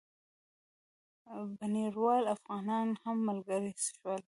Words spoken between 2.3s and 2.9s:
افغانان